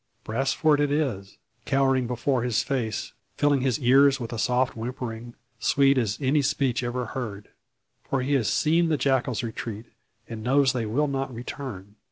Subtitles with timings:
[0.25, 5.95] Brasfort it is, cowering before his face, filling his ears with a soft whimpering, sweet
[5.99, 7.49] as any speech ever heard.
[8.09, 9.85] For he has seen the jackals retreat,
[10.27, 11.97] and knows they will not return.